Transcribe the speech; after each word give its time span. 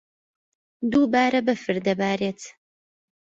دووبارە 0.91 1.39
بەفر 1.47 1.75
دەبارێت. 1.87 2.39